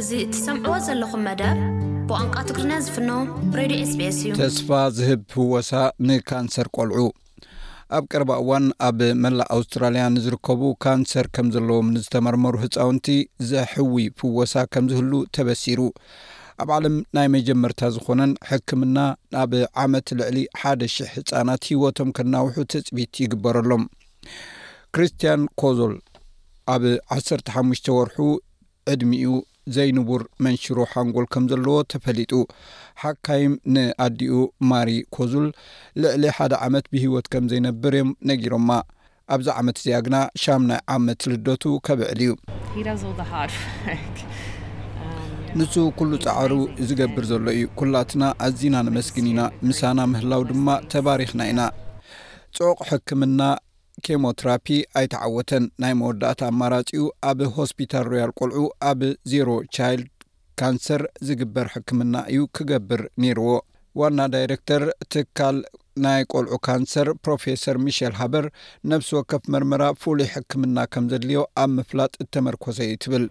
እዚ 0.00 0.12
እትሰምዕዎ 0.24 0.74
ዘለኹም 0.84 1.20
መደር 1.28 1.56
ብቋንቃ 2.08 2.36
ትግሪና 2.48 2.72
ዝፍኖ 2.84 3.08
ሬድ 3.58 3.72
ኤስቤስ 3.78 4.18
እዩ 4.20 4.30
ተስፋ 4.38 4.68
ዝህብ 4.96 5.20
ፍወሳ 5.32 5.70
ንካንሰር 6.08 6.68
ቆልዑ 6.76 7.00
ኣብ 7.96 8.04
ቀረባ 8.12 8.32
እዋን 8.42 8.66
ኣብ 8.86 9.00
መላእ 9.24 9.48
ኣውስትራልያ 9.56 10.04
ንዝርከቡ 10.14 10.62
ካንሰር 10.84 11.26
ከም 11.38 11.48
ዘለዎም 11.56 11.90
ንዝተመርመሩ 11.96 12.54
ህፃውንቲ 12.64 13.08
ዘሕዊ 13.50 13.96
ፍወሳ 14.22 14.54
ከምዝህሉ 14.74 15.12
ተበሲሩ 15.38 15.80
ኣብ 16.64 16.70
ዓለም 16.76 16.96
ናይ 17.18 17.28
መጀመርታ 17.36 17.80
ዝኮነን 17.98 18.32
ሕክምና 18.52 18.96
ናብ 19.36 19.52
ዓመት 19.84 20.06
ልዕሊ 20.22 20.38
ሓደ 20.62 20.80
00 20.94 21.12
ህፃናት 21.16 21.62
ሂወቶም 21.72 22.12
ክናውሑ 22.18 22.56
ተፅቢት 22.74 23.14
ይግበረሎም 23.24 23.84
ክርስትያን 24.94 25.44
ኮዞል 25.62 25.94
ኣብ 26.76 26.84
ዓሰርተሓሙሽተ 27.18 27.86
ወርሑ 28.00 28.18
ዕድሚእዩ 28.94 29.32
ዘይንቡር 29.76 30.22
መንሽሮ 30.44 30.78
ሓንጎል 30.92 31.26
ከም 31.34 31.44
ዘለዎ 31.50 31.74
ተፈሊጡ 31.92 32.32
ሓካይ 33.02 33.42
ንኣዲኡ 33.74 34.34
ማሪ 34.70 34.90
ኮዙል 35.16 35.46
ልዕሊ 36.02 36.24
ሓደ 36.36 36.52
ዓመት 36.66 36.86
ብሂወት 36.94 37.26
ከም 37.34 37.44
ዘይነብር 37.52 37.94
እዮም 37.98 38.10
ነጊሮማ 38.30 38.70
ኣብዚ 39.34 39.46
ዓመት 39.60 39.76
እዚያ 39.80 39.98
ግና 40.06 40.16
ሻም 40.42 40.62
ናይ 40.70 40.80
ዓመት 40.94 41.20
ልደቱ 41.32 41.62
ከብዕል 41.88 42.22
እዩ 42.24 42.32
ንሱ 45.58 45.74
ኩሉ 45.98 46.10
ፃዕሩ 46.24 46.52
ዝገብር 46.88 47.24
ዘሎ 47.30 47.46
እዩ 47.56 47.64
ኩላትና 47.78 48.22
ኣዝና 48.46 48.76
ንመስግን 48.88 49.26
ኢና 49.30 49.40
ምሳና 49.68 49.98
ምህላው 50.12 50.42
ድማ 50.50 50.68
ተባሪክና 50.92 51.40
ኢና 51.52 51.60
ፅዑቅ 52.58 52.78
ሕክምና 52.90 53.40
ኬሞትራፒ 54.06 54.66
ኣይተዓወተን 54.98 55.64
ናይ 55.82 55.92
መወዳእታ 56.00 56.40
ኣማራጺኡ 56.52 57.02
ኣብ 57.30 57.38
ሆስፒታል 57.56 58.06
ሩያል 58.12 58.30
ቆልዑ 58.38 58.62
ኣብ 58.90 59.00
0ሮ 59.34 59.50
ቻይልድ 59.76 60.08
ካንሰር 60.60 61.02
ዝግበር 61.26 61.66
ሕክምና 61.74 62.14
እዩ 62.32 62.40
ክገብር 62.56 63.02
ነይርዎ 63.24 63.48
ዋና 63.98 64.20
ዳይረክተር 64.32 64.82
ትካል 65.12 65.56
ናይ 66.02 66.20
ቆልዑ 66.32 66.56
ካንሰር 66.66 67.08
ፕሮፌሰር 67.24 67.76
ሚሸል 67.84 68.12
ሃበር 68.18 68.44
ነብሲ 68.90 69.08
ወከፍ 69.16 69.42
መርመራ 69.52 69.82
ፍሉይ 70.02 70.28
ሕክምና 70.34 70.78
ከም 70.92 71.04
ዘድልዮ 71.12 71.40
ኣብ 71.62 71.70
ምፍላጥ 71.78 72.12
እተመርኮሰ 72.24 72.78
እዩ 72.86 72.94
ትብል 73.04 73.24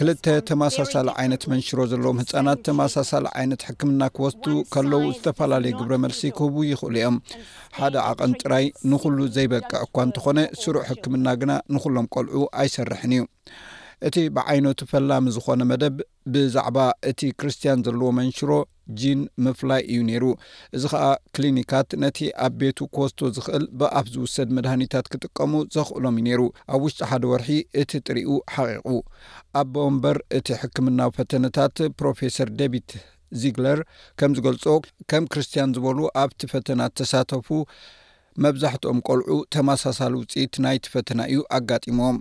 ክልተ 0.00 0.26
ተማሳሳሊ 0.50 1.08
ዓይነት 1.22 1.44
መንሽሮ 1.54 1.78
ዘለዎም 1.92 2.20
ህፃናት 2.22 2.62
ተማሳሳሊ 2.70 3.24
ዓይነት 3.40 3.64
ሕክምና 3.68 4.02
ክወስቱ 4.16 4.44
ከለዉ 4.74 5.06
ዝተፈላለየ 5.16 5.76
ግብረ 5.80 5.92
መልሲ 6.06 6.22
ክህቡ 6.38 6.58
ይኽእሉ 6.72 6.96
እዮም 7.02 7.18
ሓደ 7.80 7.94
ዓቐን 8.08 8.34
ጥራይ 8.42 8.66
ንኩሉ 8.92 9.18
ዘይበቅዕ 9.36 9.82
እኳ 9.88 9.96
እንተኾነ 10.08 10.38
ስሩዕ 10.62 10.84
ሕክምና 10.90 11.26
ግና 11.42 11.52
ንኩሎም 11.76 12.08
ቆልዑ 12.16 12.36
ኣይሰርሕን 12.62 13.14
እዩ 13.18 13.24
እቲ 14.08 14.16
ብዓይነቱ 14.36 14.78
ፈላሚ 14.90 15.26
ዝኮነ 15.34 15.62
መደብ 15.70 15.96
ብዛዕባ 16.32 16.76
እቲ 17.08 17.20
ክርስትያን 17.40 17.82
ዘለዎ 17.86 18.08
መንሽሮ 18.18 18.50
ጂን 19.00 19.20
ምፍላይ 19.46 19.82
እዩ 19.90 19.98
ነይሩ 20.08 20.24
እዚ 20.76 20.84
ከዓ 20.92 21.08
ክሊኒካት 21.36 21.88
ነቲ 22.02 22.18
ኣብ 22.44 22.54
ቤቱ 22.60 22.78
ኮስቶ 22.96 23.18
ዝኽእል 23.38 23.64
ብኣፍ 23.80 24.06
ዝውሰድ 24.14 24.48
መድሃኒታት 24.58 25.08
ክጥቀሙ 25.14 25.52
ዘኽእሎም 25.74 26.16
እዩ 26.22 26.24
ነይሩ 26.28 26.40
ኣብ 26.74 26.80
ውሽጢ 26.86 27.02
ሓደ 27.10 27.22
ወርሒ 27.32 27.50
እቲ 27.82 27.90
ጥርኡ 28.06 28.32
ሓቂቁ 28.54 28.88
ኣቦ 29.62 29.74
ምበር 29.96 30.18
እቲ 30.38 30.48
ሕክምና 30.62 31.00
ፈተነታት 31.18 31.76
ፕሮፌሰር 32.00 32.50
ደቪት 32.62 32.90
ዚግለር 33.42 33.78
ከም 34.20 34.30
ዝገልጾ 34.36 34.64
ከም 35.10 35.26
ክርስትያን 35.34 35.74
ዝበሉ 35.76 35.98
ኣብቲ 36.22 36.40
ፈተና 36.54 36.80
ተሳተፉ 37.00 37.48
መብዛሕትኦም 38.44 38.98
ቆልዑ 39.08 39.36
ተመሳሳሊ 39.54 40.12
ውፅኢት 40.22 40.54
ናይቲ 40.64 40.84
ፈተና 40.96 41.20
እዩ 41.32 41.40
ኣጋጢሞም 41.58 42.18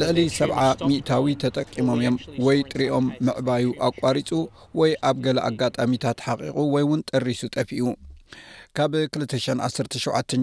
ልዕሊ 0.00 0.20
ሰ 0.36 0.46
ሚእታዊ 0.90 1.26
ተጠቂሞም 1.44 2.00
እዮም 2.00 2.16
ወይ 2.46 2.58
ጥሪኦም 2.70 3.06
ምዕባዩ 3.26 3.64
ኣቋሪፁ 3.88 4.30
ወይ 4.80 4.92
ኣብ 5.10 5.16
ገለ 5.26 5.38
ኣጋጣሚታት 5.48 6.18
ሓቂቁ 6.26 6.56
ወይ 6.74 6.84
እውን 6.86 7.00
ጠሪሱ 7.10 7.40
ጠፍኡ 7.56 7.70
ካብ 8.78 8.94
217 9.20 9.96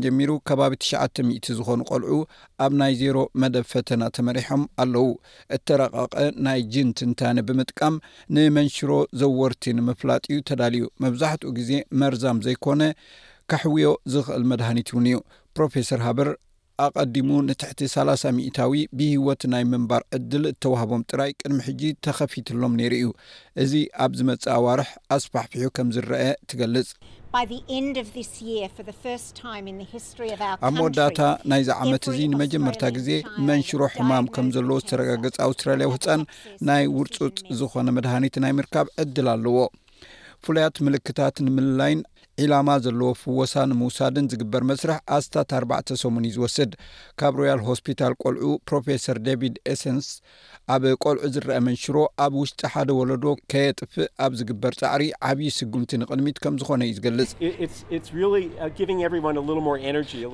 ጀሚሩ 0.05 0.29
ከባቢ 0.49 0.73
ትሽዓ 0.83 1.01
0 1.19 1.55
ዝኾኑ 1.57 1.79
ቆልዑ 1.91 2.13
ኣብ 2.65 2.71
ናይ 2.79 2.93
ዜሮ 3.01 3.17
መደብ 3.43 3.65
ፈተና 3.73 4.03
ተመሪሖም 4.15 4.61
ኣለዉ 4.85 5.03
እተረቐቐ 5.57 6.13
ናይ 6.47 6.61
ጅንትንታኒ 6.75 7.37
ብምጥቃም 7.49 7.97
ንመንሽሮ 8.37 8.91
ዘወርቲ 9.23 9.63
ንምፍላጥ 9.79 10.23
እዩ 10.31 10.39
ተዳልዩ 10.51 10.85
መብዛሕትኡ 11.05 11.51
ግዜ 11.61 11.69
መርዛም 12.03 12.39
ዘይኮነ 12.47 12.81
ከሕውዮ 13.51 13.87
ዝኽእል 14.13 14.43
መድሃኒት 14.51 14.89
እውን 14.93 15.05
እዩ 15.11 15.17
ፕሮፌሰር 15.57 16.01
ሃበር 16.07 16.29
ኣቀዲሙ 16.83 17.27
ንትሕቲ 17.47 17.81
ሳላሳ 17.93 18.23
ሚእታዊ 18.35 18.79
ብሂወት 18.97 19.41
ናይ 19.53 19.63
ምንባር 19.71 20.03
ዕድል 20.17 20.43
እተዋህቦም 20.51 21.03
ጥራይ 21.09 21.31
ቅድሚ 21.41 21.59
ሕጂ 21.67 21.81
ተኸፊትሎም 22.05 22.73
ነይሩ 22.79 22.93
እዩ 22.99 23.09
እዚ 23.63 23.73
ኣብዚ 24.05 24.19
መፅ 24.29 24.45
ኣዋርሕ 24.55 24.89
ኣስፋሕፍሑ 25.17 25.63
ከም 25.79 25.89
ዝረአ 25.97 26.23
ትገልፅ 26.51 26.89
ኣብ 30.65 30.73
መወዳእታ 30.79 31.21
ናይዚ 31.51 31.69
ዓመት 31.83 32.03
እዚ 32.11 32.19
ንመጀመርታ 32.33 32.81
ግዜ 32.97 33.09
መንሽሮ 33.49 33.79
ሕማም 33.95 34.25
ከም 34.37 34.49
ዘለዎ 34.57 34.79
ዝተረጋገፂ 34.83 35.35
ኣውስትራልያ 35.47 35.87
ዊ 35.93 35.95
ህፃን 35.97 36.23
ናይ 36.69 36.83
ውርፁጥ 36.97 37.37
ዝኮነ 37.61 37.87
መድሃኒት 37.99 38.37
ናይ 38.45 38.53
ምርካብ 38.59 38.89
ዕድል 39.05 39.29
ኣለዎ 39.35 39.55
ፍሉያት 40.45 40.77
ምልክታት 40.85 41.35
ንምልላይን 41.45 41.99
ዒላማ 42.41 42.69
ዘለዎ 42.85 43.07
ፍወሳንምውሳድን 43.21 44.25
ዝግበር 44.31 44.63
መስርሕ 44.69 44.95
ኣስታት 45.15 45.49
ኣርባዕተ 45.57 45.97
ሰሙን 46.01 46.23
እዩ 46.29 46.33
ዝወስድ 46.35 46.71
ካብ 47.21 47.33
ሮያል 47.39 47.61
ሆስፒታል 47.67 48.13
ቆልዑ 48.23 48.45
ፕሮፌሰር 48.69 49.17
ደቪድ 49.27 49.55
ኤሰንስ 49.73 50.07
ኣብ 50.75 50.85
ቆልዑ 51.03 51.21
ዝረአ 51.35 51.59
መንሽሮ 51.67 51.95
ኣብ 52.25 52.33
ውሽጢ 52.41 52.65
ሓደ 52.73 52.89
ወለዶ 52.99 53.25
ከየጥፍእ 53.53 54.09
ኣብ 54.25 54.33
ዝግበር 54.39 54.75
ፃዕሪ 54.81 55.03
ዓብዪ 55.29 55.49
ስጉምቲ 55.59 55.93
ንቅድሚት 56.01 56.39
ከም 56.45 56.57
ዝኾነ 56.63 56.81
እዩ 56.87 56.95
ዝገልጽ 56.97 57.31
uh, 57.49 58.01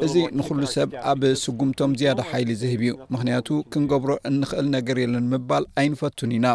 እዚ 0.07 0.15
ንኩሉ 0.39 0.61
ሰብ 0.77 0.89
ኣብ 1.11 1.21
ስጉምቶም 1.43 1.93
ዝያደ 2.01 2.19
ሓይሊ 2.31 2.49
ዝህብ 2.63 2.81
እዩ 2.87 2.95
ምክንያቱ 3.15 3.47
ክንገብሮ 3.73 4.11
እንክእል 4.31 4.69
ነገር 4.77 4.99
የለን 5.03 5.27
ምባል 5.35 5.65
ኣይንፈቱን 5.83 6.33
ኢና 6.39 6.47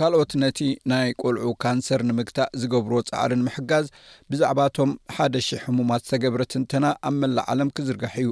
ካልኦት 0.00 0.32
ነቲ 0.42 0.58
ናይ 0.90 1.08
ቈልዑ 1.22 1.48
ካንሰር 1.62 2.00
ንምግታእ 2.08 2.52
ዝገብሮ 2.60 2.92
ጻዕሪ 3.08 3.32
ንምሕጋዝ 3.40 3.86
ብዛዕባ 4.30 4.58
እቶም 4.70 4.90
ሓደ,000 5.16 5.60
ህሙማት 5.64 6.04
ዝተገብረትንተና 6.06 6.84
ኣብ 7.08 7.14
መላእ 7.22 7.46
ዓለም 7.54 7.70
ክዝርጋሕ 7.76 8.14
እዩ 8.22 8.30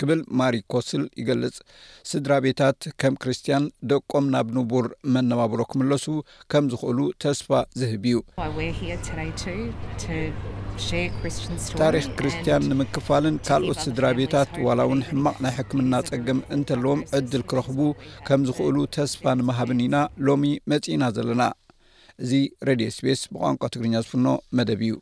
ክብል 0.00 0.20
ማሪ 0.38 0.56
ኮስል 0.72 1.04
ይገልጽ 1.20 1.56
ስድራ 2.10 2.32
ቤታት 2.46 2.80
ከም 3.00 3.14
ክርስትያን 3.22 3.66
ደቆም 3.92 4.26
ናብ 4.34 4.48
ንቡር 4.56 4.88
መነባብሎ 5.14 5.60
ክምለሱ 5.72 6.06
ከም 6.54 6.66
ዝክእሉ 6.72 6.98
ተስፋ 7.24 7.48
ዝህብ 7.80 8.04
እዩ 8.12 8.16
ታሪክ 11.80 12.06
ክርስትያን 12.18 12.66
ንምክፋልን 12.70 13.36
ካልኦት 13.46 13.78
ስድራ 13.84 14.04
ቤታት 14.18 14.50
ዋላ 14.66 14.80
ውን 14.90 15.00
ሕማቅ 15.08 15.34
ናይ 15.44 15.54
ሕክምና 15.58 15.94
ፀገም 16.08 16.40
እንተለዎም 16.56 17.00
ዕድል 17.18 17.42
ክረኽቡ 17.50 17.78
ከም 18.28 18.42
ዝክእሉ 18.48 18.76
ተስፋ 18.96 19.22
ንምሃብን 19.40 19.80
ኢና 19.86 19.96
ሎሚ 20.28 20.50
መፂኢና 20.72 21.04
ዘለና 21.18 21.44
እዚ 22.24 22.32
ሬድዮ 22.70 22.88
ስፔስ 22.98 23.22
ብቋንቋ 23.34 23.62
ትግርኛ 23.74 23.96
ዝፍኖ 24.06 24.28
መደብ 24.58 24.82
እዩ 24.88 24.94